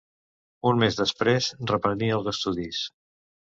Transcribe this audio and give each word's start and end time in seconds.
Un 0.69 0.81
més 0.83 0.97
després 1.01 1.51
reprenia 1.73 2.19
els 2.23 2.33
estudis. 2.35 2.83